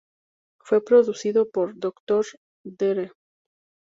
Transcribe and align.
Fue 0.63 0.83
producido 0.83 1.47
por 1.51 1.77
Dr. 1.77 2.25
Dre. 2.63 3.11